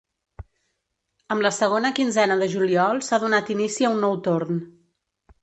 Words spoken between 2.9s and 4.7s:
s’ha donat inici a un nou torn.